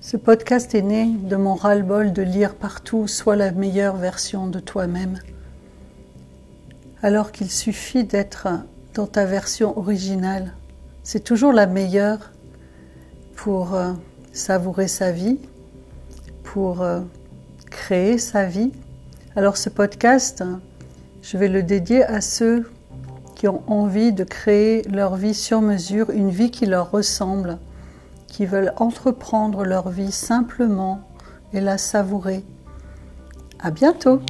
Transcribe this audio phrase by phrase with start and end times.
[0.00, 4.60] Ce podcast est né de mon ras-le-bol de lire partout soit la meilleure version de
[4.60, 5.18] toi-même,
[7.02, 8.46] alors qu'il suffit d'être
[8.94, 10.52] dans ta version originale.
[11.02, 12.32] C'est toujours la meilleure
[13.34, 13.92] pour euh,
[14.32, 15.38] savourer sa vie,
[16.44, 17.00] pour euh,
[17.70, 18.72] créer sa vie.
[19.34, 20.44] Alors ce podcast,
[21.22, 22.70] je vais le dédier à ceux
[23.34, 27.58] qui ont envie de créer leur vie sur mesure, une vie qui leur ressemble,
[28.26, 31.00] qui veulent entreprendre leur vie simplement
[31.52, 32.44] et la savourer.
[33.58, 34.20] À bientôt!